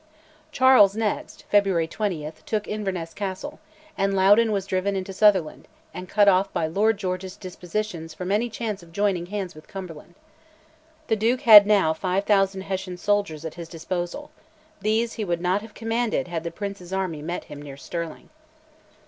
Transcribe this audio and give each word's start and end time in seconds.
Charles 0.51 0.95
next 0.95 1.43
(February 1.51 1.87
20) 1.87 2.31
took 2.47 2.67
Inverness 2.67 3.13
Castle, 3.13 3.59
and 3.95 4.15
Loudoun 4.15 4.51
was 4.51 4.65
driven 4.65 4.95
into 4.95 5.13
Sutherland, 5.13 5.67
and 5.93 6.09
cut 6.09 6.27
off 6.27 6.51
by 6.51 6.65
Lord 6.65 6.97
George's 6.97 7.37
dispositions 7.37 8.15
from 8.15 8.31
any 8.31 8.49
chance 8.49 8.81
of 8.81 8.93
joining 8.93 9.27
hands 9.27 9.53
with 9.53 9.67
Cumberland. 9.67 10.15
The 11.05 11.15
Duke 11.15 11.41
had 11.41 11.67
now 11.67 11.93
5000 11.93 12.61
Hessian 12.61 12.97
soldiers 12.97 13.45
at 13.45 13.53
his 13.53 13.69
disposal: 13.69 14.31
these 14.81 15.13
he 15.13 15.23
would 15.23 15.39
not 15.39 15.61
have 15.61 15.75
commanded 15.75 16.27
had 16.29 16.43
the 16.43 16.49
Prince's 16.49 16.91
army 16.91 17.21
met 17.21 17.43
him 17.43 17.61
near 17.61 17.77
Stirling. 17.77 18.31